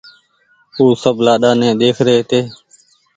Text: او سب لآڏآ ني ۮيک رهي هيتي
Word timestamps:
او 0.77 0.85
سب 1.01 1.15
لآڏآ 1.25 1.51
ني 1.59 1.69
ۮيک 1.79 1.97
رهي 2.05 2.15
هيتي 2.17 2.39